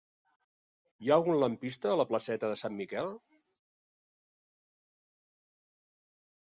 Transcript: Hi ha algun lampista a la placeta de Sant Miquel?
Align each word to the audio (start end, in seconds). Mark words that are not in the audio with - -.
Hi 1.03 1.11
ha 1.11 1.17
algun 1.19 1.37
lampista 1.43 1.91
a 1.91 1.99
la 2.01 2.07
placeta 2.13 2.49
de 2.53 2.57
Sant 2.63 2.77
Miquel? 2.81 3.15